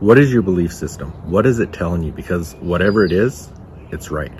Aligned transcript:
What 0.00 0.18
is 0.18 0.32
your 0.32 0.40
belief 0.40 0.72
system? 0.72 1.10
What 1.30 1.44
is 1.44 1.58
it 1.58 1.74
telling 1.74 2.02
you? 2.02 2.10
Because 2.10 2.54
whatever 2.54 3.04
it 3.04 3.12
is, 3.12 3.52
it's 3.90 4.10
right. 4.10 4.32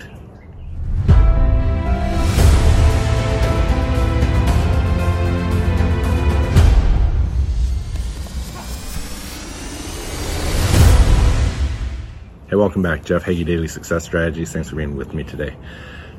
Hey, 12.47 12.55
welcome 12.55 12.81
back. 12.81 13.05
Jeff 13.05 13.23
Hagee, 13.23 13.45
Daily 13.45 13.67
Success 13.67 14.03
Strategies. 14.03 14.51
Thanks 14.51 14.69
for 14.71 14.77
being 14.77 14.95
with 14.95 15.13
me 15.13 15.23
today. 15.23 15.55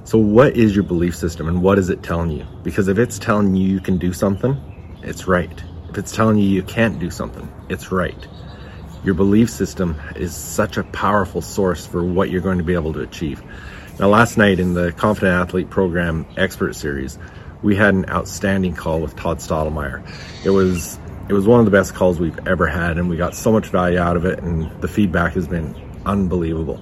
So, 0.05 0.19
what 0.19 0.57
is 0.57 0.73
your 0.73 0.85
belief 0.85 1.17
system 1.17 1.49
and 1.49 1.65
what 1.65 1.81
is 1.81 1.91
it 1.91 2.05
telling 2.05 2.31
you? 2.31 2.47
Because 2.63 2.87
if 2.87 2.97
it's 2.97 3.19
telling 3.19 3.57
you 3.57 3.69
you 3.69 3.81
can 3.81 3.99
do 3.99 4.13
something, 4.13 4.57
it's 5.03 5.27
right. 5.27 5.65
If 5.91 5.99
it's 5.99 6.13
telling 6.13 6.39
you 6.39 6.49
you 6.49 6.63
can't 6.63 7.01
do 7.01 7.11
something, 7.11 7.51
it's 7.69 7.91
right. 7.91 8.29
Your 9.05 9.15
belief 9.15 9.51
system 9.51 10.01
is 10.15 10.35
such 10.35 10.77
a 10.77 10.85
powerful 10.85 11.43
source 11.43 11.85
for 11.87 12.05
what 12.05 12.31
you're 12.31 12.41
going 12.41 12.59
to 12.59 12.65
be 12.65 12.75
able 12.75 12.93
to 12.93 13.01
achieve. 13.01 13.43
Now, 13.99 14.09
last 14.09 14.39
night 14.39 14.61
in 14.61 14.75
the 14.75 14.93
Confident 14.93 15.33
Athlete 15.33 15.71
Program 15.71 16.25
Expert 16.37 16.75
Series, 16.75 17.19
we 17.63 17.75
had 17.75 17.95
an 17.95 18.09
outstanding 18.09 18.75
call 18.75 19.01
with 19.01 19.17
Todd 19.17 19.39
Stottlemyre. 19.39 20.07
It 20.45 20.51
was 20.51 20.99
it 21.29 21.33
was 21.33 21.47
one 21.47 21.61
of 21.61 21.65
the 21.65 21.71
best 21.73 21.95
calls 21.95 22.21
we've 22.21 22.39
ever 22.47 22.67
had, 22.67 22.99
and 22.99 23.09
we 23.09 23.17
got 23.17 23.35
so 23.35 23.51
much 23.51 23.67
value 23.69 23.99
out 23.99 24.17
of 24.17 24.25
it, 24.25 24.41
and 24.41 24.71
the 24.81 24.89
feedback 24.89 25.33
has 25.35 25.49
been 25.49 25.75
unbelievable. 26.07 26.81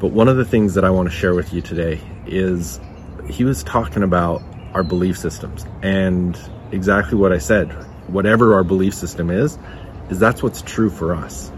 But 0.00 0.08
one 0.08 0.28
of 0.28 0.36
the 0.36 0.44
things 0.44 0.74
that 0.74 0.84
I 0.84 0.90
want 0.90 1.08
to 1.08 1.14
share 1.14 1.34
with 1.34 1.52
you 1.52 1.62
today 1.62 2.00
is 2.26 2.80
he 3.28 3.44
was 3.44 3.64
talking 3.64 4.02
about 4.02 4.42
our 4.74 4.82
belief 4.82 5.18
systems 5.18 5.64
and 5.82 6.38
exactly 6.70 7.16
what 7.16 7.32
I 7.32 7.38
said. 7.38 7.72
Whatever 8.08 8.54
our 8.54 8.62
belief 8.62 8.94
system 8.94 9.30
is, 9.30 9.58
is 10.10 10.18
that's 10.18 10.42
what's 10.42 10.62
true 10.62 10.90
for 10.90 11.14
us. 11.14 11.50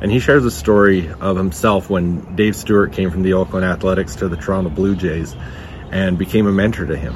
And 0.00 0.10
he 0.10 0.18
shares 0.20 0.44
a 0.44 0.50
story 0.50 1.10
of 1.20 1.36
himself 1.36 1.88
when 1.88 2.36
Dave 2.36 2.54
Stewart 2.54 2.92
came 2.92 3.10
from 3.10 3.22
the 3.22 3.32
Oakland 3.32 3.64
Athletics 3.64 4.14
to 4.16 4.28
the 4.28 4.36
Toronto 4.36 4.70
Blue 4.70 4.94
Jays 4.94 5.34
and 5.90 6.18
became 6.18 6.46
a 6.46 6.52
mentor 6.52 6.86
to 6.86 6.96
him 6.96 7.14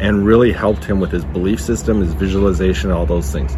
and 0.00 0.26
really 0.26 0.52
helped 0.52 0.84
him 0.84 1.00
with 1.00 1.10
his 1.10 1.24
belief 1.24 1.60
system, 1.60 2.00
his 2.00 2.14
visualization, 2.14 2.90
all 2.90 3.06
those 3.06 3.30
things. 3.30 3.56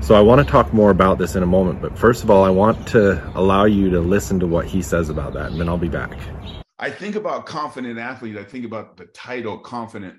So 0.00 0.14
I 0.14 0.20
want 0.20 0.44
to 0.44 0.50
talk 0.50 0.72
more 0.72 0.90
about 0.90 1.18
this 1.18 1.34
in 1.36 1.42
a 1.42 1.46
moment, 1.46 1.82
but 1.82 1.98
first 1.98 2.24
of 2.24 2.30
all, 2.30 2.42
I 2.42 2.50
want 2.50 2.86
to 2.88 3.22
allow 3.36 3.64
you 3.64 3.90
to 3.90 4.00
listen 4.00 4.40
to 4.40 4.46
what 4.46 4.66
he 4.66 4.82
says 4.82 5.10
about 5.10 5.34
that, 5.34 5.50
and 5.50 5.60
then 5.60 5.68
I'll 5.68 5.78
be 5.78 5.88
back. 5.88 6.18
I 6.78 6.90
think 6.90 7.16
about 7.16 7.44
confident 7.44 7.98
athlete. 7.98 8.38
I 8.38 8.44
think 8.44 8.64
about 8.64 8.96
the 8.96 9.04
title 9.06 9.58
confident, 9.58 10.16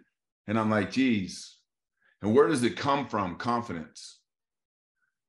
and 0.48 0.60
I'm 0.60 0.70
like, 0.70 0.92
geez, 0.92 1.58
and 2.22 2.36
where 2.36 2.48
does 2.48 2.64
it 2.64 2.78
come 2.78 3.08
from? 3.08 3.38
Confidence. 3.38 4.20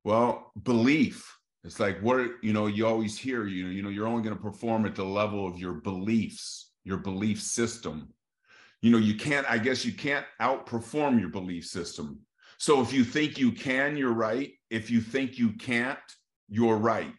Well, 0.04 0.52
belief. 0.60 1.38
It's 1.64 1.80
like 1.80 2.00
what 2.00 2.28
you 2.42 2.52
know. 2.52 2.66
You 2.66 2.86
always 2.86 3.16
hear 3.16 3.46
you 3.46 3.64
know. 3.64 3.70
You 3.70 3.82
know, 3.82 3.88
you're 3.88 4.08
only 4.08 4.22
going 4.22 4.36
to 4.36 4.42
perform 4.42 4.84
at 4.86 4.94
the 4.94 5.04
level 5.04 5.46
of 5.46 5.58
your 5.58 5.74
beliefs, 5.74 6.72
your 6.84 6.98
belief 6.98 7.40
system. 7.40 8.12
You 8.80 8.90
know, 8.90 8.98
you 8.98 9.14
can't. 9.14 9.46
I 9.48 9.58
guess 9.58 9.84
you 9.84 9.92
can't 9.92 10.26
outperform 10.40 11.20
your 11.20 11.28
belief 11.28 11.66
system 11.66 12.20
so 12.62 12.80
if 12.80 12.92
you 12.92 13.02
think 13.02 13.38
you 13.38 13.50
can, 13.50 13.96
you're 13.96 14.12
right. 14.12 14.52
If 14.70 14.88
you 14.88 15.00
think 15.00 15.36
you 15.36 15.54
can't, 15.54 15.98
you're 16.48 16.76
right. 16.76 17.12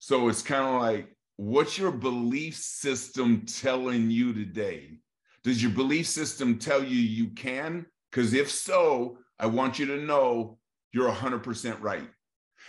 So 0.00 0.28
it's 0.28 0.42
kind 0.42 0.66
of 0.66 0.82
like, 0.82 1.16
what's 1.36 1.78
your 1.78 1.92
belief 1.92 2.56
system 2.56 3.46
telling 3.46 4.10
you 4.10 4.34
today? 4.34 4.98
Does 5.44 5.62
your 5.62 5.72
belief 5.72 6.08
system 6.08 6.58
tell 6.58 6.84
you 6.84 6.98
you 6.98 7.28
can? 7.30 7.86
Because 8.10 8.34
if 8.34 8.50
so, 8.50 9.16
I 9.38 9.46
want 9.46 9.78
you 9.78 9.86
to 9.86 9.96
know 9.96 10.58
you're 10.92 11.10
100% 11.10 11.80
right. 11.80 12.10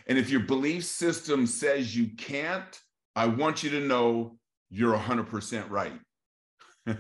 And 0.05 0.17
if 0.17 0.29
your 0.29 0.41
belief 0.41 0.85
system 0.85 1.47
says 1.47 1.95
you 1.95 2.09
can't, 2.17 2.79
I 3.15 3.25
want 3.25 3.63
you 3.63 3.69
to 3.71 3.79
know 3.79 4.37
you're 4.69 4.97
100% 4.97 5.69
right. 5.69 5.99
and 6.85 6.99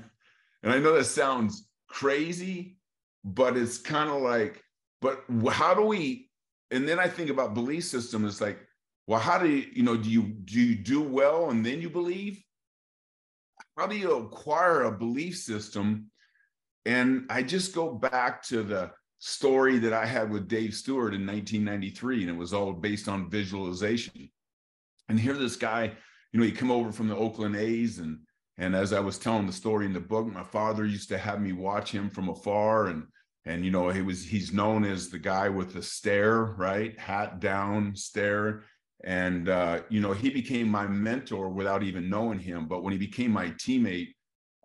I 0.63 0.79
know 0.79 0.95
that 0.95 1.05
sounds 1.05 1.67
crazy, 1.87 2.77
but 3.23 3.55
it's 3.55 3.77
kind 3.77 4.09
of 4.09 4.21
like, 4.21 4.63
but 5.01 5.23
how 5.49 5.73
do 5.73 5.83
we? 5.83 6.29
And 6.71 6.87
then 6.87 6.99
I 6.99 7.07
think 7.07 7.29
about 7.29 7.53
belief 7.53 7.83
system. 7.85 8.25
It's 8.25 8.41
like, 8.41 8.59
well, 9.05 9.19
how 9.19 9.37
do 9.37 9.47
you, 9.47 9.65
you 9.73 9.83
know, 9.83 9.95
do 9.95 10.09
you 10.09 10.23
do 10.23 10.59
you 10.59 10.75
do 10.75 11.01
well 11.01 11.49
and 11.49 11.65
then 11.65 11.81
you 11.81 11.89
believe? 11.89 12.41
How 13.77 13.87
do 13.87 13.95
you 13.95 14.17
acquire 14.17 14.83
a 14.83 14.91
belief 14.91 15.37
system? 15.37 16.09
And 16.85 17.25
I 17.29 17.43
just 17.43 17.75
go 17.75 17.93
back 17.93 18.43
to 18.43 18.63
the 18.63 18.91
story 19.19 19.79
that 19.79 19.93
I 19.93 20.05
had 20.05 20.31
with 20.31 20.47
Dave 20.47 20.73
Stewart 20.73 21.13
in 21.13 21.25
1993, 21.25 22.21
and 22.21 22.29
it 22.29 22.37
was 22.37 22.53
all 22.53 22.73
based 22.73 23.07
on 23.07 23.29
visualization. 23.29 24.29
And 25.09 25.19
here, 25.19 25.33
this 25.33 25.55
guy, 25.55 25.91
you 26.31 26.39
know, 26.39 26.45
he 26.45 26.51
come 26.51 26.71
over 26.71 26.91
from 26.91 27.07
the 27.07 27.15
Oakland 27.15 27.55
A's, 27.55 27.99
and 27.99 28.19
and 28.57 28.75
as 28.75 28.93
I 28.93 28.99
was 28.99 29.17
telling 29.17 29.47
the 29.47 29.53
story 29.53 29.85
in 29.85 29.93
the 29.93 29.99
book, 29.99 30.27
my 30.27 30.43
father 30.43 30.85
used 30.85 31.09
to 31.09 31.17
have 31.17 31.41
me 31.41 31.53
watch 31.53 31.91
him 31.91 32.09
from 32.09 32.29
afar, 32.29 32.87
and 32.87 33.03
and 33.47 33.63
you 33.63 33.71
know 33.71 33.89
he 33.89 34.01
was 34.01 34.23
he's 34.23 34.53
known 34.53 34.83
as 34.83 35.09
the 35.09 35.17
guy 35.17 35.49
with 35.49 35.73
the 35.73 35.81
stare 35.81 36.43
right 36.57 36.99
hat 36.99 37.39
down 37.39 37.95
stare 37.95 38.63
and 39.03 39.47
uh, 39.47 39.79
you 39.89 40.01
know 40.01 40.11
he 40.11 40.29
became 40.29 40.67
my 40.67 40.85
mentor 40.85 41.49
without 41.49 41.81
even 41.81 42.09
knowing 42.09 42.39
him 42.39 42.67
but 42.67 42.83
when 42.83 42.91
he 42.91 42.99
became 42.99 43.31
my 43.31 43.47
teammate 43.51 44.09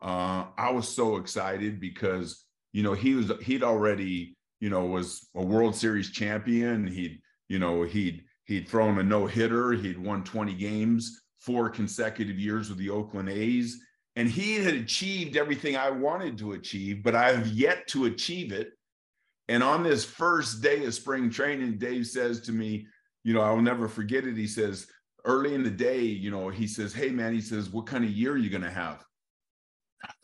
uh, 0.02 0.44
i 0.58 0.70
was 0.70 0.88
so 0.88 1.16
excited 1.16 1.80
because 1.80 2.44
you 2.72 2.82
know 2.82 2.92
he 2.92 3.14
was 3.14 3.30
he'd 3.42 3.62
already 3.62 4.36
you 4.62 4.70
know 4.70 4.86
was 4.86 5.28
a 5.34 5.44
world 5.44 5.74
series 5.74 6.10
champion 6.10 6.86
he'd 6.86 7.20
you 7.48 7.58
know 7.58 7.82
he'd 7.82 8.22
he'd 8.46 8.66
thrown 8.66 8.98
a 8.98 9.02
no 9.02 9.26
hitter 9.26 9.72
he'd 9.72 9.98
won 9.98 10.24
20 10.24 10.54
games 10.54 11.20
four 11.40 11.68
consecutive 11.68 12.38
years 12.38 12.70
with 12.70 12.78
the 12.78 12.88
oakland 12.88 13.28
a's 13.28 13.78
and 14.16 14.28
he 14.28 14.56
had 14.56 14.74
achieved 14.74 15.36
everything 15.36 15.76
I 15.76 15.90
wanted 15.90 16.36
to 16.38 16.52
achieve, 16.52 17.02
but 17.02 17.14
I 17.14 17.32
have 17.32 17.46
yet 17.46 17.86
to 17.88 18.04
achieve 18.04 18.52
it. 18.52 18.72
And 19.48 19.62
on 19.62 19.82
this 19.82 20.04
first 20.04 20.62
day 20.62 20.84
of 20.84 20.94
spring 20.94 21.30
training, 21.30 21.78
Dave 21.78 22.06
says 22.06 22.40
to 22.42 22.52
me, 22.52 22.86
you 23.24 23.32
know, 23.32 23.40
I'll 23.40 23.60
never 23.60 23.88
forget 23.88 24.26
it. 24.26 24.36
He 24.36 24.46
says, 24.46 24.86
early 25.24 25.54
in 25.54 25.62
the 25.62 25.70
day, 25.70 26.00
you 26.00 26.30
know, 26.30 26.48
he 26.48 26.66
says, 26.66 26.92
Hey, 26.92 27.10
man, 27.10 27.32
he 27.32 27.40
says, 27.40 27.70
what 27.70 27.86
kind 27.86 28.04
of 28.04 28.10
year 28.10 28.32
are 28.32 28.38
you 28.38 28.50
going 28.50 28.62
to 28.62 28.70
have? 28.70 29.04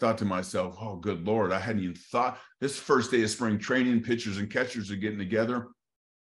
Thought 0.00 0.18
to 0.18 0.24
myself, 0.24 0.76
oh, 0.80 0.96
good 0.96 1.26
Lord, 1.26 1.52
I 1.52 1.58
hadn't 1.58 1.82
even 1.82 1.94
thought 1.94 2.38
this 2.60 2.78
first 2.78 3.10
day 3.10 3.22
of 3.22 3.30
spring 3.30 3.58
training, 3.58 4.02
pitchers 4.02 4.38
and 4.38 4.50
catchers 4.50 4.90
are 4.90 4.96
getting 4.96 5.18
together. 5.18 5.68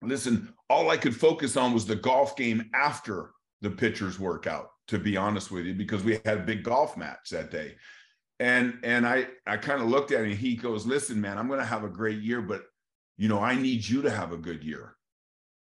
Listen, 0.02 0.54
all 0.70 0.90
I 0.90 0.98
could 0.98 1.16
focus 1.16 1.56
on 1.56 1.74
was 1.74 1.86
the 1.86 1.96
golf 1.96 2.36
game 2.36 2.70
after 2.74 3.32
the 3.62 3.70
pitchers 3.70 4.20
workout 4.20 4.70
to 4.88 5.00
be 5.00 5.18
honest 5.18 5.52
with 5.52 5.66
you, 5.66 5.74
because 5.74 6.04
we 6.04 6.20
had 6.26 6.38
a 6.40 6.44
big 6.44 6.64
golf 6.64 6.98
match 6.98 7.30
that 7.32 7.52
day. 7.52 7.76
And 8.40 8.80
and 8.84 9.08
I 9.08 9.28
I 9.46 9.58
kind 9.58 9.82
of 9.82 9.88
looked 9.88 10.12
at 10.12 10.26
him. 10.26 10.36
He 10.36 10.56
goes, 10.56 10.86
"Listen, 10.86 11.22
man, 11.22 11.38
I'm 11.38 11.48
going 11.48 11.60
to 11.60 11.66
have 11.66 11.84
a 11.84 11.90
great 11.90 12.22
year, 12.22 12.42
but 12.42 12.64
you 13.18 13.30
know, 13.30 13.40
I 13.40 13.56
need 13.56 13.88
you 13.88 14.02
to 14.02 14.12
have 14.12 14.32
a 14.32 14.38
good 14.38 14.64
year." 14.64 14.96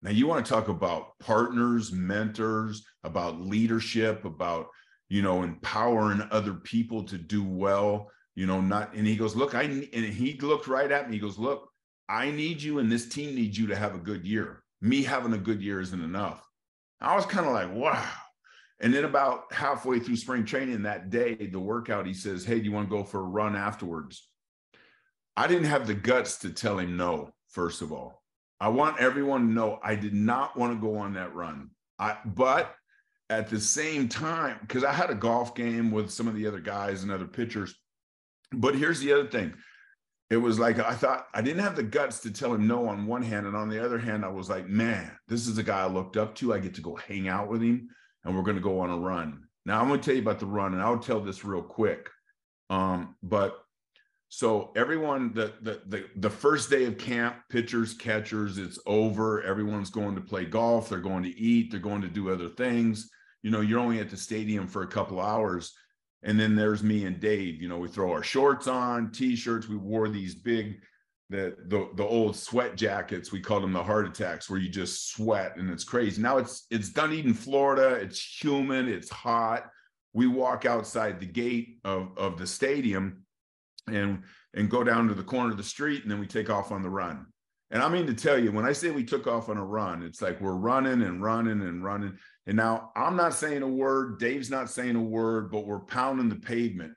Now, 0.03 0.11
you 0.11 0.27
want 0.27 0.47
to 0.47 0.51
talk 0.51 0.69
about 0.69 1.19
partners, 1.19 1.93
mentors, 1.93 2.87
about 3.05 3.41
leadership, 3.41 4.25
about 4.25 4.69
you 5.11 5.21
know, 5.21 5.43
empowering 5.43 6.27
other 6.31 6.55
people 6.55 7.05
to 7.05 7.19
do 7.19 7.45
well. 7.45 8.11
You 8.35 8.47
know, 8.47 8.63
not. 8.63 8.95
And 8.95 9.07
he 9.07 9.17
goes, 9.17 9.37
"Look, 9.37 9.55
I." 9.55 9.65
And 9.65 10.05
he 10.05 10.39
looked 10.41 10.67
right 10.67 10.91
at 10.91 11.11
me. 11.11 11.17
He 11.17 11.21
goes, 11.21 11.39
"Look, 11.39 11.69
I 12.09 12.31
need 12.31 12.63
you, 12.63 12.79
and 12.79 12.91
this 12.91 13.09
team 13.09 13.35
needs 13.35 13.59
you 13.59 13.67
to 13.67 13.77
have 13.77 13.95
a 13.95 13.99
good 13.99 14.27
year. 14.27 14.63
Me 14.81 15.03
having 15.03 15.35
a 15.35 15.39
good 15.39 15.61
year 15.61 15.83
isn't 15.83 16.03
enough." 16.03 16.43
I 17.03 17.15
was 17.15 17.27
kind 17.27 17.47
of 17.47 17.53
like, 17.53 17.71
"Wow." 17.71 18.09
And 18.81 18.95
then 18.95 19.05
about 19.05 19.53
halfway 19.53 20.01
through 20.01 20.17
spring 20.17 20.45
training 20.45 20.83
that 20.83 21.11
day, 21.11 21.35
the 21.35 21.61
workout, 21.61 22.07
he 22.07 22.15
says, 22.15 22.47
Hey, 22.47 22.59
do 22.59 22.65
you 22.65 22.73
want 22.73 22.89
to 22.89 22.97
go 22.97 23.05
for 23.05 23.21
a 23.21 23.25
run 23.25 23.55
afterwards? 23.55 24.27
I 25.37 25.47
didn't 25.47 25.69
have 25.69 25.87
the 25.87 25.95
guts 25.95 26.39
to 26.39 26.51
tell 26.51 26.79
him 26.79 26.97
no, 26.97 27.31
first 27.49 27.83
of 27.83 27.93
all. 27.93 28.23
I 28.59 28.69
want 28.69 28.99
everyone 28.99 29.49
to 29.49 29.53
know 29.53 29.79
I 29.83 29.95
did 29.95 30.15
not 30.15 30.57
want 30.57 30.73
to 30.73 30.81
go 30.81 30.97
on 30.97 31.15
that 31.15 31.35
run. 31.35 31.71
I 31.99 32.19
but 32.25 32.75
at 33.31 33.49
the 33.49 33.61
same 33.61 34.09
time, 34.09 34.59
because 34.61 34.85
I 34.85 34.93
had 34.93 35.09
a 35.09 35.15
golf 35.15 35.55
game 35.55 35.91
with 35.91 36.11
some 36.11 36.29
of 36.29 36.35
the 36.35 36.47
other 36.47 36.61
guys 36.61 37.03
and 37.03 37.11
other 37.11 37.27
pitchers. 37.27 37.75
But 38.53 38.75
here's 38.75 39.01
the 39.01 39.13
other 39.13 39.29
thing. 39.29 39.55
It 40.29 40.37
was 40.37 40.59
like 40.59 40.79
I 40.79 40.95
thought 40.95 41.27
I 41.33 41.41
didn't 41.41 41.63
have 41.63 41.77
the 41.77 41.83
guts 41.83 42.21
to 42.21 42.31
tell 42.31 42.53
him 42.55 42.67
no 42.67 42.89
on 42.89 43.07
one 43.07 43.23
hand. 43.23 43.47
And 43.47 43.57
on 43.57 43.69
the 43.69 43.85
other 43.85 43.99
hand, 43.99 44.25
I 44.25 44.29
was 44.29 44.51
like, 44.51 44.69
man, 44.69 45.11
this 45.29 45.49
is 45.49 45.59
a 45.59 45.63
guy 45.63 45.81
I 45.81 45.87
looked 45.87 46.17
up 46.17 46.35
to. 46.37 46.53
I 46.53 46.59
get 46.59 46.75
to 46.75 46.81
go 46.81 46.97
hang 46.97 47.29
out 47.29 47.49
with 47.49 47.63
him 47.63 47.89
and 48.25 48.37
we're 48.37 48.43
going 48.43 48.57
to 48.57 48.63
go 48.63 48.81
on 48.81 48.91
a 48.91 48.99
run. 48.99 49.45
Now 49.67 49.81
I'm 49.81 49.89
going 49.89 50.01
to 50.01 50.05
tell 50.05 50.15
you 50.15 50.23
about 50.23 50.41
the 50.41 50.47
run, 50.47 50.73
and 50.73 50.83
I'll 50.83 50.99
tell 50.99 51.21
this 51.21 51.45
real 51.45 51.63
quick. 51.63 52.09
Um, 52.71 53.17
but 53.23 53.59
so 54.29 54.73
everyone, 54.77 55.33
the, 55.35 55.53
the 55.63 55.83
the 55.87 56.05
the 56.17 56.31
first 56.31 56.71
day 56.71 56.85
of 56.85 56.99
camp, 56.99 57.37
pitchers, 57.51 57.95
catchers, 57.95 58.59
it's 58.59 58.79
over. 58.87 59.43
Everyone's 59.43 59.91
going 59.91 60.15
to 60.15 60.21
play 60.21 60.45
golf. 60.45 60.89
They're 60.89 60.99
going 60.99 61.25
to 61.25 61.39
eat. 61.39 61.71
They're 61.71 61.81
going 61.81 62.03
to 62.03 62.09
do 62.09 62.31
other 62.31 62.49
things. 62.49 63.11
You 63.43 63.51
know, 63.51 63.61
you're 63.61 63.81
only 63.81 64.01
at 64.01 64.11
the 64.11 64.17
stadium 64.17 64.67
for 64.67 64.83
a 64.83 64.87
couple 64.87 65.21
hours, 65.21 65.73
and 66.23 66.39
then 66.39 66.55
there's 66.55 66.83
me 66.83 67.07
and 67.07 67.19
Dave. 67.19 67.63
You 67.63 67.69
know, 67.69 67.79
we 67.79 67.89
throw 67.89 68.13
our 68.13 68.23
shorts 68.23 68.67
on, 68.67 69.11
t-shirts. 69.11 69.69
We 69.69 69.77
wore 69.77 70.09
these 70.09 70.35
big 70.35 70.81
the, 71.31 71.55
the 71.69 71.89
the 71.95 72.05
old 72.05 72.35
sweat 72.35 72.77
jackets 72.77 73.31
we 73.31 73.41
call 73.41 73.61
them 73.61 73.73
the 73.73 73.83
heart 73.83 74.07
attacks 74.07 74.51
where 74.51 74.59
you 74.59 74.69
just 74.69 75.13
sweat 75.13 75.57
and 75.57 75.71
it's 75.71 75.85
crazy 75.85 76.21
now 76.21 76.39
it's 76.39 76.67
it's 76.71 76.91
dunedin 76.91 77.33
florida 77.33 77.91
it's 77.95 78.21
humid 78.43 78.89
it's 78.89 79.09
hot 79.09 79.71
we 80.13 80.27
walk 80.27 80.67
outside 80.67 81.21
the 81.21 81.27
gate 81.27 81.79
of 81.85 82.11
of 82.19 82.37
the 82.37 82.47
stadium 82.47 83.25
and 83.87 84.25
and 84.55 84.69
go 84.69 84.83
down 84.83 85.07
to 85.07 85.15
the 85.15 85.23
corner 85.23 85.53
of 85.53 85.57
the 85.57 85.63
street 85.63 86.03
and 86.03 86.11
then 86.11 86.19
we 86.19 86.27
take 86.27 86.51
off 86.51 86.73
on 86.73 86.83
the 86.83 86.91
run 86.91 87.25
and 87.71 87.83
i 87.83 87.89
mean 87.89 88.07
to 88.07 88.15
tell 88.15 88.39
you 88.39 88.53
when 88.53 88.65
i 88.65 88.73
say 88.73 88.91
we 88.91 89.05
took 89.05 89.27
off 89.27 89.49
on 89.49 89.57
a 89.57 89.65
run 89.65 90.03
it's 90.03 90.23
like 90.23 90.41
we're 90.41 90.55
running 90.55 91.03
and 91.03 91.23
running 91.23 91.63
and 91.63 91.85
running 91.85 92.17
and 92.47 92.57
now 92.57 92.91
i'm 92.97 93.17
not 93.17 93.35
saying 93.35 93.63
a 93.63 93.69
word 93.69 94.19
dave's 94.19 94.51
not 94.51 94.71
saying 94.71 94.97
a 94.97 95.03
word 95.03 95.51
but 95.51 95.67
we're 95.67 95.81
pounding 95.81 96.29
the 96.29 96.37
pavement 96.37 96.93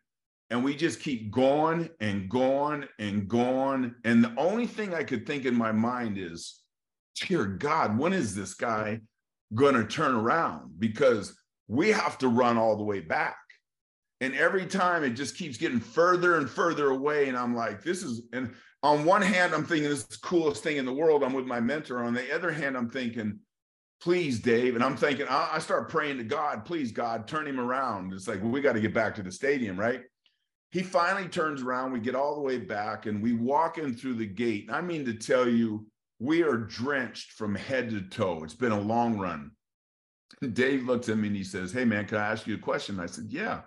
and 0.54 0.64
we 0.64 0.76
just 0.76 1.00
keep 1.00 1.32
going 1.32 1.90
and 2.00 2.30
going 2.30 2.86
and 3.00 3.28
going. 3.28 3.96
And 4.04 4.24
the 4.24 4.36
only 4.38 4.68
thing 4.68 4.94
I 4.94 5.04
could 5.04 5.26
think 5.26 5.46
in 5.46 5.56
my 5.56 5.72
mind 5.72 6.20
is, 6.20 6.62
dear 7.20 7.46
God, 7.46 7.98
when 7.98 8.14
is 8.14 8.36
this 8.36 8.54
guy 8.54 9.00
going 9.56 9.74
to 9.74 9.84
turn 9.84 10.14
around? 10.14 10.80
Because 10.80 11.36
we 11.68 11.90
have 11.90 12.20
to 12.20 12.28
run 12.28 12.60
all 12.60 12.78
the 12.78 12.84
way 12.84 13.00
back. 13.00 13.38
And 14.22 14.36
every 14.36 14.68
time 14.68 15.04
it 15.04 15.16
just 15.16 15.38
keeps 15.38 15.58
getting 15.58 15.80
further 15.80 16.38
and 16.38 16.48
further 16.48 16.92
away. 16.92 17.30
And 17.30 17.36
I'm 17.36 17.56
like, 17.56 17.82
this 17.82 18.04
is, 18.04 18.22
and 18.32 18.54
on 18.84 19.06
one 19.06 19.22
hand, 19.22 19.54
I'm 19.54 19.66
thinking 19.66 19.90
this 19.90 20.00
is 20.00 20.06
the 20.08 20.18
coolest 20.18 20.62
thing 20.62 20.78
in 20.78 20.86
the 20.86 20.94
world. 20.94 21.24
I'm 21.24 21.34
with 21.34 21.46
my 21.46 21.60
mentor. 21.60 22.04
On 22.04 22.14
the 22.14 22.36
other 22.36 22.52
hand, 22.52 22.78
I'm 22.78 22.90
thinking, 22.90 23.40
please, 24.02 24.40
Dave. 24.40 24.76
And 24.76 24.84
I'm 24.84 24.98
thinking, 24.98 25.26
I 25.30 25.58
start 25.60 25.90
praying 25.90 26.18
to 26.18 26.24
God, 26.24 26.66
please, 26.66 26.92
God, 26.92 27.28
turn 27.28 27.48
him 27.48 27.60
around. 27.60 28.14
It's 28.14 28.28
like, 28.28 28.42
well, 28.42 28.52
we 28.52 28.62
got 28.62 28.74
to 28.74 28.82
get 28.82 28.94
back 28.94 29.16
to 29.16 29.24
the 29.24 29.32
stadium, 29.32 29.80
right? 29.80 30.02
he 30.74 30.82
finally 30.82 31.28
turns 31.28 31.62
around. 31.62 31.92
We 31.92 32.00
get 32.00 32.16
all 32.16 32.34
the 32.34 32.42
way 32.42 32.58
back 32.58 33.06
and 33.06 33.22
we 33.22 33.34
walk 33.34 33.78
in 33.78 33.96
through 33.96 34.16
the 34.16 34.26
gate. 34.26 34.70
I 34.72 34.82
mean 34.82 35.06
to 35.06 35.14
tell 35.14 35.48
you, 35.48 35.86
we 36.18 36.42
are 36.42 36.58
drenched 36.58 37.34
from 37.34 37.54
head 37.54 37.92
to 37.92 38.02
toe. 38.02 38.44
It's 38.44 38.56
been 38.56 38.72
a 38.72 38.80
long 38.80 39.20
run. 39.20 39.52
Dave 40.54 40.86
looks 40.86 41.10
at 41.10 41.18
me 41.20 41.28
and 41.28 41.38
he 41.38 41.44
says, 41.44 41.72
Hey 41.72 41.86
man, 41.86 42.08
can 42.08 42.18
I 42.18 42.32
ask 42.32 42.48
you 42.48 42.56
a 42.56 42.58
question? 42.58 43.00
I 43.00 43.06
said, 43.06 43.26
Yeah. 43.30 43.62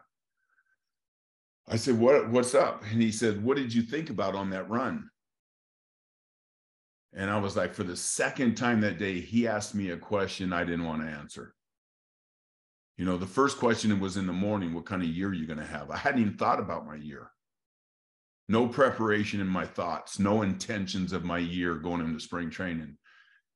I 1.68 1.76
said, 1.76 1.98
what, 1.98 2.28
what's 2.30 2.54
up? 2.54 2.84
And 2.90 3.02
he 3.02 3.10
said, 3.10 3.42
What 3.42 3.56
did 3.56 3.74
you 3.74 3.82
think 3.82 4.10
about 4.10 4.34
on 4.34 4.50
that 4.50 4.70
run? 4.70 5.10
And 7.12 7.30
I 7.30 7.38
was 7.38 7.56
like, 7.56 7.74
for 7.74 7.82
the 7.82 7.96
second 7.96 8.56
time 8.56 8.80
that 8.82 8.98
day, 8.98 9.20
he 9.20 9.48
asked 9.48 9.74
me 9.74 9.90
a 9.90 9.96
question 9.96 10.52
I 10.52 10.64
didn't 10.64 10.84
want 10.84 11.02
to 11.02 11.08
answer. 11.08 11.54
You 12.98 13.04
know, 13.04 13.16
the 13.16 13.26
first 13.26 13.58
question 13.58 13.98
was 14.00 14.16
in 14.16 14.26
the 14.26 14.32
morning, 14.32 14.74
what 14.74 14.86
kind 14.86 15.02
of 15.02 15.08
year 15.08 15.28
are 15.28 15.34
you 15.34 15.46
going 15.46 15.58
to 15.58 15.64
have? 15.64 15.90
I 15.90 15.96
hadn't 15.96 16.20
even 16.20 16.36
thought 16.36 16.60
about 16.60 16.86
my 16.86 16.96
year. 16.96 17.30
No 18.48 18.68
preparation 18.68 19.40
in 19.40 19.46
my 19.46 19.66
thoughts, 19.66 20.18
no 20.18 20.42
intentions 20.42 21.12
of 21.12 21.24
my 21.24 21.38
year 21.38 21.74
going 21.74 22.00
into 22.00 22.20
spring 22.20 22.48
training. 22.48 22.96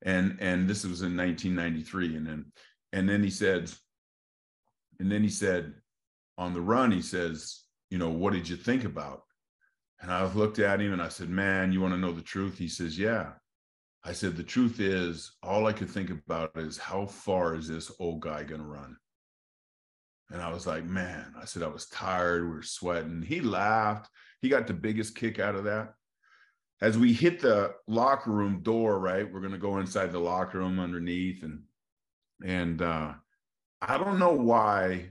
And 0.02 0.38
and 0.40 0.68
this 0.68 0.84
was 0.84 1.02
in 1.02 1.16
1993. 1.16 2.16
And 2.16 2.26
then 2.26 2.52
and 2.92 3.08
then 3.08 3.22
he 3.22 3.30
said, 3.30 3.70
and 4.98 5.12
then 5.12 5.22
he 5.22 5.28
said, 5.28 5.74
on 6.38 6.54
the 6.54 6.60
run, 6.60 6.90
he 6.90 7.02
says, 7.02 7.60
you 7.90 7.98
know, 7.98 8.10
what 8.10 8.32
did 8.32 8.48
you 8.48 8.56
think 8.56 8.84
about? 8.84 9.22
And 10.00 10.10
I 10.10 10.24
looked 10.32 10.58
at 10.58 10.80
him 10.80 10.92
and 10.92 11.02
I 11.02 11.08
said, 11.08 11.28
Man, 11.28 11.72
you 11.72 11.80
want 11.80 11.92
to 11.92 12.00
know 12.00 12.12
the 12.12 12.22
truth? 12.22 12.56
He 12.56 12.68
says, 12.68 12.98
Yeah. 12.98 13.32
I 14.02 14.12
said, 14.12 14.36
The 14.36 14.42
truth 14.42 14.80
is, 14.80 15.32
all 15.42 15.66
I 15.66 15.72
could 15.72 15.90
think 15.90 16.10
about 16.10 16.56
is 16.56 16.78
how 16.78 17.06
far 17.06 17.54
is 17.54 17.68
this 17.68 17.92
old 17.98 18.20
guy 18.20 18.44
going 18.44 18.62
to 18.62 18.66
run? 18.66 18.96
And 20.30 20.40
I 20.40 20.52
was 20.52 20.66
like, 20.66 20.84
man, 20.84 21.34
I 21.40 21.44
said, 21.44 21.62
I 21.62 21.68
was 21.68 21.86
tired. 21.86 22.44
We 22.44 22.54
were 22.54 22.62
sweating. 22.62 23.22
He 23.22 23.40
laughed. 23.40 24.08
He 24.40 24.48
got 24.48 24.66
the 24.66 24.74
biggest 24.74 25.16
kick 25.16 25.40
out 25.40 25.56
of 25.56 25.64
that. 25.64 25.94
As 26.80 26.96
we 26.96 27.12
hit 27.12 27.40
the 27.40 27.74
locker 27.88 28.30
room 28.30 28.62
door, 28.62 28.98
right, 29.00 29.30
we're 29.30 29.40
going 29.40 29.52
to 29.52 29.58
go 29.58 29.78
inside 29.78 30.12
the 30.12 30.20
locker 30.20 30.58
room 30.58 30.78
underneath. 30.78 31.42
And, 31.42 31.64
and, 32.44 32.80
uh, 32.80 33.14
I 33.82 33.98
don't 33.98 34.18
know 34.18 34.32
why. 34.32 35.08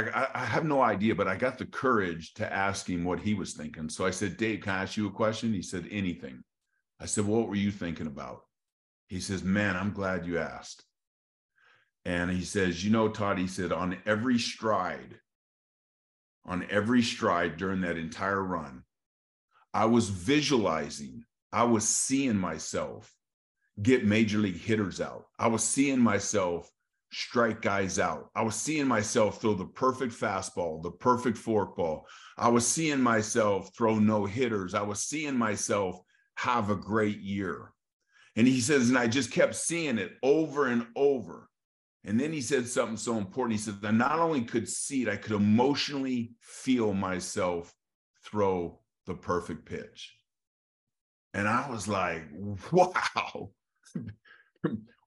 I, 0.00 0.28
I 0.34 0.44
have 0.44 0.64
no 0.64 0.82
idea, 0.82 1.14
but 1.14 1.28
I 1.28 1.36
got 1.36 1.58
the 1.58 1.66
courage 1.66 2.34
to 2.34 2.52
ask 2.52 2.88
him 2.88 3.04
what 3.04 3.20
he 3.20 3.34
was 3.34 3.54
thinking. 3.54 3.88
So 3.88 4.04
I 4.04 4.10
said, 4.10 4.36
Dave, 4.36 4.60
can 4.60 4.72
I 4.72 4.82
ask 4.82 4.96
you 4.96 5.06
a 5.06 5.12
question? 5.12 5.52
He 5.52 5.62
said, 5.62 5.86
anything. 5.90 6.42
I 7.00 7.06
said, 7.06 7.24
what 7.24 7.48
were 7.48 7.54
you 7.54 7.70
thinking 7.70 8.06
about? 8.06 8.40
He 9.08 9.20
says, 9.20 9.42
man, 9.44 9.76
I'm 9.76 9.92
glad 9.92 10.26
you 10.26 10.38
asked. 10.38 10.82
And 12.06 12.30
he 12.30 12.42
says, 12.42 12.84
You 12.84 12.92
know, 12.92 13.08
Todd, 13.08 13.36
he 13.36 13.48
said, 13.48 13.72
on 13.72 13.98
every 14.06 14.38
stride, 14.38 15.18
on 16.44 16.64
every 16.70 17.02
stride 17.02 17.56
during 17.56 17.80
that 17.80 17.98
entire 17.98 18.42
run, 18.42 18.84
I 19.74 19.86
was 19.86 20.08
visualizing, 20.08 21.24
I 21.52 21.64
was 21.64 21.86
seeing 21.86 22.36
myself 22.36 23.12
get 23.82 24.06
major 24.06 24.38
league 24.38 24.60
hitters 24.60 25.00
out. 25.00 25.26
I 25.36 25.48
was 25.48 25.64
seeing 25.64 25.98
myself 25.98 26.70
strike 27.12 27.62
guys 27.62 27.98
out. 27.98 28.30
I 28.34 28.42
was 28.42 28.56
seeing 28.56 28.86
myself 28.86 29.40
throw 29.40 29.54
the 29.54 29.66
perfect 29.66 30.12
fastball, 30.12 30.82
the 30.82 30.90
perfect 30.90 31.38
forkball. 31.38 32.02
I 32.36 32.48
was 32.48 32.66
seeing 32.66 33.00
myself 33.00 33.70
throw 33.76 33.98
no 33.98 34.24
hitters. 34.24 34.74
I 34.74 34.82
was 34.82 35.00
seeing 35.00 35.36
myself 35.36 36.00
have 36.36 36.70
a 36.70 36.76
great 36.76 37.20
year. 37.20 37.72
And 38.36 38.46
he 38.46 38.60
says, 38.60 38.88
and 38.88 38.98
I 38.98 39.06
just 39.06 39.32
kept 39.32 39.54
seeing 39.54 39.98
it 39.98 40.12
over 40.22 40.66
and 40.66 40.86
over. 40.94 41.48
And 42.04 42.20
then 42.20 42.32
he 42.32 42.40
said 42.40 42.68
something 42.68 42.96
so 42.96 43.16
important. 43.16 43.58
He 43.58 43.64
said, 43.64 43.76
I 43.82 43.90
not 43.90 44.18
only 44.18 44.42
could 44.42 44.68
see 44.68 45.02
it, 45.02 45.08
I 45.08 45.16
could 45.16 45.32
emotionally 45.32 46.32
feel 46.40 46.92
myself 46.92 47.74
throw 48.24 48.80
the 49.06 49.14
perfect 49.14 49.64
pitch. 49.64 50.14
And 51.34 51.48
I 51.48 51.68
was 51.70 51.88
like, 51.88 52.24
wow. 52.72 53.50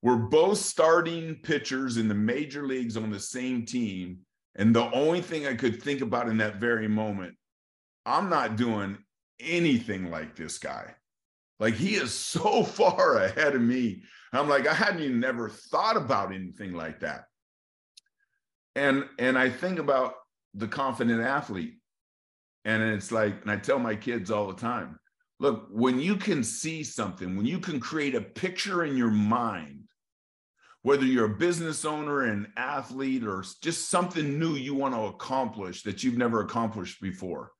We're 0.01 0.17
both 0.17 0.57
starting 0.59 1.35
pitchers 1.35 1.97
in 1.97 2.07
the 2.07 2.15
major 2.15 2.65
leagues 2.65 2.95
on 2.95 3.09
the 3.09 3.19
same 3.19 3.65
team. 3.65 4.19
And 4.55 4.75
the 4.75 4.89
only 4.91 5.21
thing 5.21 5.45
I 5.45 5.55
could 5.55 5.81
think 5.81 6.01
about 6.01 6.29
in 6.29 6.37
that 6.37 6.55
very 6.55 6.87
moment, 6.87 7.35
I'm 8.05 8.29
not 8.29 8.55
doing 8.55 8.97
anything 9.39 10.09
like 10.09 10.35
this 10.35 10.57
guy. 10.57 10.95
Like 11.59 11.73
he 11.73 11.95
is 11.95 12.13
so 12.13 12.63
far 12.63 13.17
ahead 13.17 13.55
of 13.55 13.61
me. 13.61 14.03
I'm 14.31 14.47
like, 14.47 14.67
I 14.67 14.73
hadn't 14.73 15.01
even 15.01 15.19
never 15.19 15.49
thought 15.49 15.97
about 15.97 16.33
anything 16.33 16.73
like 16.73 17.01
that. 17.01 17.25
And 18.75 19.05
and 19.17 19.37
I 19.37 19.49
think 19.49 19.79
about 19.79 20.13
the 20.53 20.67
confident 20.67 21.21
athlete. 21.21 21.75
And 22.65 22.83
it's 22.83 23.11
like, 23.11 23.41
and 23.41 23.51
I 23.51 23.57
tell 23.57 23.79
my 23.79 23.95
kids 23.95 24.31
all 24.31 24.47
the 24.47 24.59
time, 24.59 24.99
look, 25.39 25.67
when 25.71 25.99
you 25.99 26.15
can 26.15 26.43
see 26.43 26.83
something, 26.83 27.35
when 27.35 27.45
you 27.45 27.59
can 27.59 27.79
create 27.79 28.15
a 28.15 28.21
picture 28.21 28.83
in 28.83 28.97
your 28.97 29.11
mind, 29.11 29.83
whether 30.81 31.05
you're 31.05 31.33
a 31.33 31.37
business 31.37 31.85
owner, 31.85 32.23
an 32.23 32.51
athlete, 32.55 33.23
or 33.23 33.43
just 33.61 33.89
something 33.89 34.39
new 34.39 34.55
you 34.55 34.73
want 34.73 34.93
to 34.93 35.01
accomplish 35.01 35.83
that 35.83 36.03
you've 36.03 36.17
never 36.17 36.41
accomplished 36.41 37.01
before, 37.01 37.51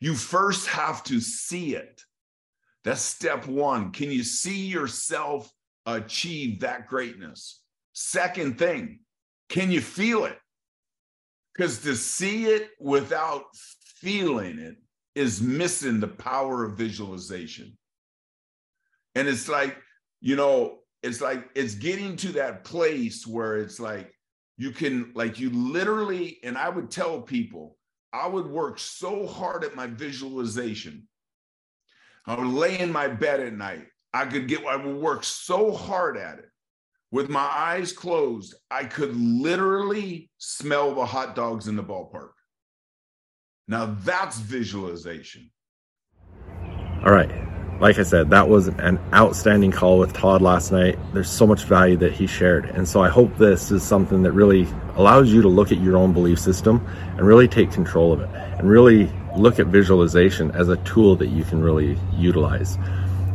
you 0.00 0.14
first 0.14 0.66
have 0.68 1.02
to 1.04 1.20
see 1.20 1.74
it. 1.74 2.02
That's 2.84 3.00
step 3.00 3.46
one. 3.46 3.92
Can 3.92 4.10
you 4.10 4.22
see 4.22 4.66
yourself 4.66 5.50
achieve 5.86 6.60
that 6.60 6.88
greatness? 6.88 7.62
Second 7.92 8.58
thing, 8.58 9.00
can 9.48 9.70
you 9.70 9.80
feel 9.80 10.24
it? 10.24 10.38
Because 11.54 11.80
to 11.82 11.96
see 11.96 12.46
it 12.46 12.70
without 12.78 13.44
feeling 13.54 14.58
it 14.58 14.76
is 15.16 15.42
missing 15.42 15.98
the 15.98 16.06
power 16.06 16.64
of 16.64 16.78
visualization. 16.78 17.76
And 19.16 19.26
it's 19.26 19.48
like, 19.48 19.76
you 20.20 20.36
know, 20.36 20.78
it's 21.02 21.20
like 21.20 21.48
it's 21.56 21.74
getting 21.74 22.14
to 22.18 22.28
that 22.32 22.62
place 22.62 23.26
where 23.26 23.56
it's 23.56 23.80
like 23.80 24.14
you 24.56 24.70
can, 24.70 25.10
like, 25.14 25.40
you 25.40 25.50
literally, 25.50 26.38
and 26.44 26.56
I 26.56 26.68
would 26.68 26.90
tell 26.90 27.20
people, 27.20 27.76
I 28.12 28.28
would 28.28 28.46
work 28.46 28.78
so 28.78 29.26
hard 29.26 29.64
at 29.64 29.74
my 29.74 29.88
visualization 29.88 31.08
I 32.26 32.34
would 32.34 32.48
lay 32.48 32.78
in 32.78 32.90
my 32.90 33.06
bed 33.06 33.40
at 33.40 33.52
night. 33.52 33.86
I 34.12 34.26
could 34.26 34.48
get, 34.48 34.64
I 34.66 34.76
would 34.76 34.96
work 34.96 35.22
so 35.22 35.72
hard 35.72 36.16
at 36.16 36.38
it. 36.38 36.50
With 37.12 37.28
my 37.30 37.40
eyes 37.40 37.92
closed, 37.92 38.54
I 38.70 38.84
could 38.84 39.14
literally 39.16 40.30
smell 40.38 40.94
the 40.94 41.06
hot 41.06 41.36
dogs 41.36 41.68
in 41.68 41.76
the 41.76 41.84
ballpark. 41.84 42.30
Now 43.68 43.96
that's 44.04 44.38
visualization. 44.38 45.50
All 47.04 47.12
right. 47.12 47.30
Like 47.80 47.98
I 47.98 48.04
said, 48.04 48.30
that 48.30 48.48
was 48.48 48.68
an 48.68 48.98
outstanding 49.12 49.70
call 49.70 49.98
with 49.98 50.14
Todd 50.14 50.40
last 50.40 50.72
night. 50.72 50.98
There's 51.12 51.28
so 51.28 51.46
much 51.46 51.64
value 51.64 51.96
that 51.98 52.12
he 52.12 52.26
shared. 52.26 52.64
And 52.66 52.88
so 52.88 53.02
I 53.02 53.10
hope 53.10 53.36
this 53.36 53.70
is 53.70 53.82
something 53.82 54.22
that 54.22 54.32
really 54.32 54.66
allows 54.94 55.30
you 55.30 55.42
to 55.42 55.48
look 55.48 55.72
at 55.72 55.80
your 55.80 55.96
own 55.96 56.14
belief 56.14 56.38
system 56.38 56.86
and 57.18 57.26
really 57.26 57.48
take 57.48 57.70
control 57.70 58.14
of 58.14 58.22
it 58.22 58.30
and 58.32 58.68
really 58.68 59.10
look 59.36 59.58
at 59.58 59.66
visualization 59.66 60.50
as 60.52 60.70
a 60.70 60.76
tool 60.78 61.16
that 61.16 61.26
you 61.26 61.44
can 61.44 61.62
really 61.62 61.98
utilize. 62.14 62.78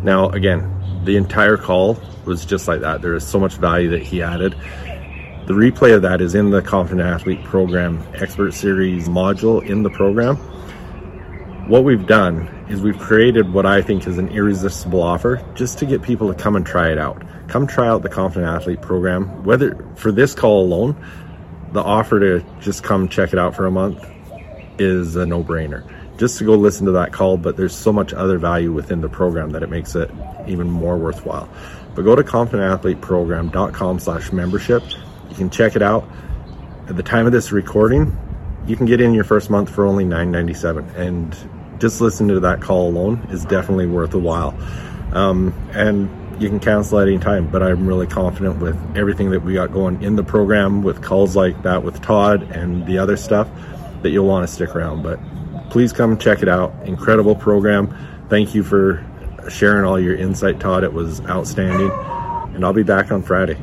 Now, 0.02 0.30
again, 0.30 0.68
the 1.06 1.18
entire 1.18 1.58
call 1.58 2.02
was 2.26 2.44
just 2.44 2.68
like 2.68 2.82
that. 2.82 3.04
There 3.04 3.14
is 3.14 3.26
so 3.26 3.40
much 3.40 3.54
value 3.56 3.90
that 3.92 4.02
he 4.02 4.24
added. 4.24 4.56
The 5.48 5.54
replay 5.54 5.96
of 5.96 6.04
that 6.04 6.22
is 6.22 6.36
in 6.36 6.52
the 6.52 6.62
Confident 6.62 7.08
Athlete 7.08 7.44
Program 7.44 8.02
Expert 8.14 8.54
Series 8.54 9.10
module 9.10 9.68
in 9.68 9.84
the 9.84 9.90
program. 9.90 10.38
what 11.68 11.84
we've 11.84 12.06
done 12.06 12.48
is 12.70 12.82
we've 12.82 12.98
created 13.00 13.52
what 13.52 13.66
I 13.66 13.82
think 13.82 14.06
is 14.06 14.18
an 14.18 14.30
irresistible 14.30 15.02
offer 15.02 15.44
just 15.56 15.78
to 15.80 15.86
get 15.86 16.02
people 16.02 16.34
to 16.34 16.42
come 16.42 16.56
and 16.56 16.66
try 16.66 16.92
it 16.92 16.98
out. 16.98 17.24
Come 17.48 17.66
try 17.66 17.88
out 17.88 18.02
the 18.02 18.10
Confident 18.10 18.52
Athlete 18.52 18.82
program. 18.82 19.44
Whether 19.44 19.76
for 19.96 20.12
this 20.12 20.34
call 20.36 20.66
alone, 20.66 20.96
the 21.72 21.82
offer 21.82 22.20
to 22.20 22.46
just 22.60 22.84
come 22.84 23.08
check 23.10 23.34
it 23.34 23.40
out 23.40 23.56
for 23.56 23.66
a 23.66 23.72
month 23.72 24.06
is 24.80 25.16
a 25.16 25.26
no 25.26 25.44
brainer. 25.44 25.84
Just 26.18 26.38
to 26.38 26.46
go 26.46 26.56
listen 26.56 26.86
to 26.86 26.92
that 26.94 27.14
call, 27.14 27.38
but 27.38 27.58
there's 27.58 27.76
so 27.76 27.92
much 27.92 28.14
other 28.14 28.38
value 28.38 28.72
within 28.72 29.02
the 29.02 29.10
program 29.10 29.52
that 29.52 29.64
it 29.64 29.70
makes 29.70 29.96
it 29.96 30.12
even 30.48 30.70
more 30.70 30.98
worthwhile. 30.98 31.50
But 31.96 32.04
go 32.04 32.16
to 32.16 32.24
confidentathleteprogram.com 32.24 34.00
slash 34.00 34.32
membership. 34.32 34.84
You 35.32 35.36
can 35.36 35.50
check 35.50 35.76
it 35.76 35.82
out. 35.82 36.08
At 36.88 36.96
the 36.98 37.04
time 37.04 37.26
of 37.26 37.32
this 37.32 37.52
recording, 37.52 38.16
you 38.68 38.76
can 38.76 38.86
get 38.86 39.02
in 39.02 39.14
your 39.14 39.24
first 39.24 39.50
month 39.50 39.70
for 39.70 39.86
only 39.86 40.06
$9.97 40.06 40.96
and 40.96 41.36
just 41.80 42.00
listen 42.00 42.28
to 42.28 42.40
that 42.42 42.62
call 42.62 42.90
alone 42.90 43.26
is 43.32 43.44
definitely 43.46 43.88
worth 43.88 44.14
a 44.14 44.20
while. 44.20 44.56
Um, 45.14 45.54
and 45.74 46.10
you 46.42 46.50
can 46.50 46.60
cancel 46.60 47.00
at 47.00 47.08
any 47.08 47.20
time 47.20 47.52
but 47.52 47.62
i'm 47.62 47.86
really 47.86 48.08
confident 48.08 48.60
with 48.60 48.76
everything 48.98 49.30
that 49.30 49.42
we 49.42 49.54
got 49.54 49.72
going 49.72 50.02
in 50.02 50.16
the 50.16 50.24
program 50.24 50.82
with 50.82 51.00
calls 51.04 51.36
like 51.36 51.62
that 51.62 51.84
with 51.84 52.02
todd 52.02 52.42
and 52.52 52.84
the 52.88 52.98
other 52.98 53.16
stuff 53.16 53.48
that 54.02 54.10
you'll 54.10 54.28
want 54.28 54.48
to 54.48 54.54
stick 54.54 54.76
around. 54.76 55.04
But 55.04 55.20
please 55.70 55.94
come 55.94 56.18
check 56.18 56.42
it 56.42 56.50
out. 56.50 56.74
Incredible 56.86 57.36
program. 57.36 57.96
Thank 58.30 58.56
you 58.56 58.64
for 58.64 59.06
sharing 59.50 59.86
all 59.86 60.00
your 60.00 60.16
insight 60.16 60.60
todd. 60.60 60.84
It 60.84 60.94
was 60.94 61.22
outstanding. 61.22 61.92
And 62.56 62.66
i'll 62.66 62.74
be 62.74 62.84
back 62.84 63.12
on 63.12 63.24
friday 63.24 63.58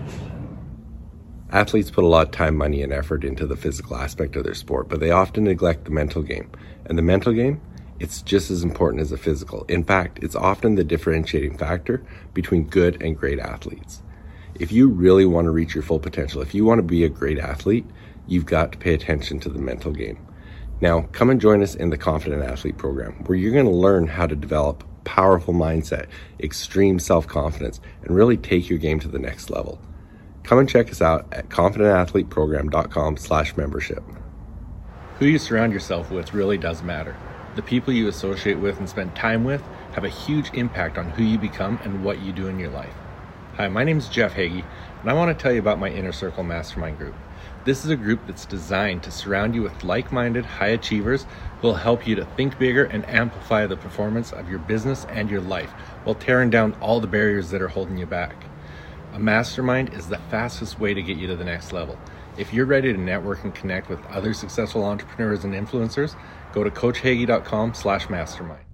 Athletes 1.50 1.90
put 1.90 2.04
a 2.04 2.08
lot 2.08 2.26
of 2.26 2.32
time, 2.32 2.56
money, 2.56 2.82
and 2.82 2.92
effort 2.92 3.24
into 3.24 3.46
the 3.46 3.56
physical 3.56 3.96
aspect 3.96 4.36
of 4.36 4.44
their 4.44 4.54
sport, 4.54 4.88
but 4.88 5.00
they 5.00 5.10
often 5.10 5.44
neglect 5.44 5.86
the 5.86 5.90
mental 5.90 6.22
game. 6.22 6.50
And 6.84 6.98
the 6.98 7.02
mental 7.02 7.32
game, 7.32 7.60
it's 7.98 8.20
just 8.20 8.50
as 8.50 8.62
important 8.62 9.00
as 9.00 9.10
the 9.10 9.16
physical. 9.16 9.64
In 9.64 9.82
fact, 9.82 10.18
it's 10.22 10.36
often 10.36 10.74
the 10.74 10.84
differentiating 10.84 11.56
factor 11.56 12.04
between 12.34 12.64
good 12.64 13.02
and 13.02 13.16
great 13.16 13.38
athletes. 13.38 14.02
If 14.56 14.72
you 14.72 14.88
really 14.88 15.24
want 15.24 15.46
to 15.46 15.50
reach 15.50 15.74
your 15.74 15.82
full 15.82 15.98
potential, 15.98 16.42
if 16.42 16.54
you 16.54 16.64
want 16.64 16.80
to 16.80 16.82
be 16.82 17.04
a 17.04 17.08
great 17.08 17.38
athlete, 17.38 17.86
you've 18.26 18.46
got 18.46 18.72
to 18.72 18.78
pay 18.78 18.92
attention 18.92 19.40
to 19.40 19.48
the 19.48 19.58
mental 19.58 19.92
game. 19.92 20.18
Now, 20.80 21.08
come 21.12 21.30
and 21.30 21.40
join 21.40 21.62
us 21.62 21.74
in 21.74 21.90
the 21.90 21.96
Confident 21.96 22.42
Athlete 22.42 22.76
program, 22.76 23.24
where 23.24 23.38
you're 23.38 23.52
going 23.52 23.64
to 23.64 23.70
learn 23.70 24.06
how 24.06 24.26
to 24.26 24.36
develop 24.36 24.84
powerful 25.04 25.54
mindset, 25.54 26.06
extreme 26.40 26.98
self-confidence, 26.98 27.80
and 28.02 28.14
really 28.14 28.36
take 28.36 28.68
your 28.68 28.78
game 28.78 29.00
to 29.00 29.08
the 29.08 29.18
next 29.18 29.48
level. 29.48 29.80
Come 30.48 30.60
and 30.60 30.68
check 30.68 30.90
us 30.90 31.02
out 31.02 31.26
at 31.30 31.50
confidentathleteprogram.com 31.50 33.18
slash 33.18 33.54
membership. 33.58 34.02
Who 35.18 35.26
you 35.26 35.38
surround 35.38 35.74
yourself 35.74 36.10
with 36.10 36.32
really 36.32 36.56
does 36.56 36.82
matter. 36.82 37.14
The 37.54 37.60
people 37.60 37.92
you 37.92 38.08
associate 38.08 38.58
with 38.58 38.78
and 38.78 38.88
spend 38.88 39.14
time 39.14 39.44
with 39.44 39.60
have 39.92 40.04
a 40.04 40.08
huge 40.08 40.50
impact 40.54 40.96
on 40.96 41.10
who 41.10 41.22
you 41.22 41.36
become 41.36 41.78
and 41.84 42.02
what 42.02 42.22
you 42.22 42.32
do 42.32 42.48
in 42.48 42.58
your 42.58 42.70
life. 42.70 42.94
Hi, 43.56 43.68
my 43.68 43.84
name 43.84 43.98
is 43.98 44.08
Jeff 44.08 44.32
Hagee, 44.32 44.64
and 45.02 45.10
I 45.10 45.12
want 45.12 45.36
to 45.36 45.42
tell 45.42 45.52
you 45.52 45.60
about 45.60 45.78
my 45.78 45.90
Inner 45.90 46.12
Circle 46.12 46.44
Mastermind 46.44 46.96
group. 46.96 47.14
This 47.66 47.84
is 47.84 47.90
a 47.90 47.96
group 47.96 48.20
that's 48.26 48.46
designed 48.46 49.02
to 49.02 49.10
surround 49.10 49.54
you 49.54 49.60
with 49.60 49.84
like 49.84 50.12
minded 50.12 50.46
high 50.46 50.68
achievers 50.68 51.26
who 51.60 51.66
will 51.66 51.74
help 51.74 52.06
you 52.06 52.14
to 52.14 52.24
think 52.24 52.58
bigger 52.58 52.84
and 52.84 53.06
amplify 53.06 53.66
the 53.66 53.76
performance 53.76 54.32
of 54.32 54.48
your 54.48 54.60
business 54.60 55.04
and 55.10 55.30
your 55.30 55.42
life 55.42 55.72
while 56.04 56.14
tearing 56.14 56.48
down 56.48 56.74
all 56.80 57.00
the 57.00 57.06
barriers 57.06 57.50
that 57.50 57.60
are 57.60 57.68
holding 57.68 57.98
you 57.98 58.06
back. 58.06 58.47
A 59.14 59.18
mastermind 59.18 59.94
is 59.94 60.08
the 60.08 60.18
fastest 60.30 60.78
way 60.78 60.94
to 60.94 61.02
get 61.02 61.16
you 61.16 61.26
to 61.26 61.36
the 61.36 61.44
next 61.44 61.72
level. 61.72 61.98
If 62.36 62.52
you're 62.52 62.66
ready 62.66 62.92
to 62.92 62.98
network 62.98 63.42
and 63.42 63.54
connect 63.54 63.88
with 63.88 64.04
other 64.06 64.32
successful 64.32 64.84
entrepreneurs 64.84 65.44
and 65.44 65.54
influencers, 65.54 66.14
go 66.52 66.62
to 66.62 66.70
coachhagee.com 66.70 67.74
slash 67.74 68.08
mastermind. 68.08 68.67